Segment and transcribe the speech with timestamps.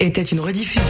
[0.00, 0.82] Était une rediffusion.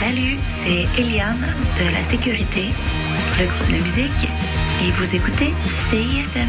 [0.00, 2.70] Salut, c'est Eliane de la Sécurité,
[3.38, 4.28] le groupe de musique,
[4.82, 5.52] et vous écoutez
[5.90, 6.48] CISM.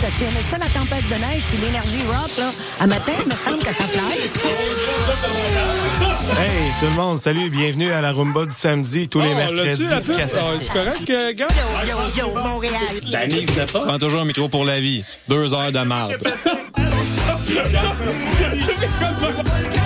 [0.00, 2.50] T'as-tu aimé ça, la tempête de neige puis l'énergie rock, là?
[2.80, 4.20] À matin, il me semble que ça fly.
[6.38, 9.82] Hey, tout le monde, salut, bienvenue à la Rumba du samedi, tous les Oh, mercredis.
[9.84, 10.16] l'as-tu, la pub?
[10.16, 10.46] 4 à six.
[10.60, 11.46] C'est correct, euh, gars?
[11.86, 12.74] Yo, yo, yo, Montréal.
[13.46, 13.86] Vous pas?
[13.86, 15.04] Prends toujours un micro pour la vie.
[15.28, 16.16] Deux heures de marde.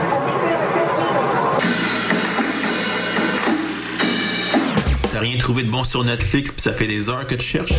[5.21, 7.73] Rien trouvé de bon sur Netflix puis ça fait des heures que tu cherches?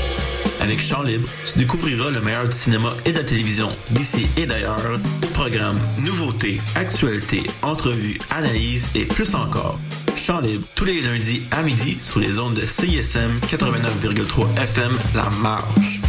[0.60, 4.46] Avec Chant Libre, tu découvriras le meilleur du cinéma et de la télévision d'ici et
[4.46, 5.00] d'ailleurs.
[5.34, 9.78] Programmes, nouveautés, actualités, entrevues, analyses et plus encore.
[10.14, 15.28] Chant Libre, tous les lundis à midi sur les ondes de CISM 89,3 FM La
[15.40, 16.00] Marge.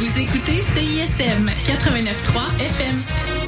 [0.00, 3.39] Vous écoutez CISM 89.3 FM.